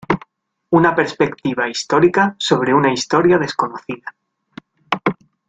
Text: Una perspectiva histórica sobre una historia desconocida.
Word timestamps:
Una 0.71 0.95
perspectiva 0.95 1.69
histórica 1.69 2.35
sobre 2.39 2.73
una 2.73 2.91
historia 2.91 3.37
desconocida. 3.37 4.15